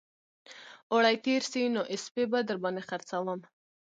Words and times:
اوړي 0.91 1.15
تېر 1.25 1.41
شي 1.51 1.63
نو 1.75 1.81
اسپې 1.95 2.23
به 2.31 2.39
در 2.49 2.57
باندې 2.63 2.81
خرڅوم 2.89 3.39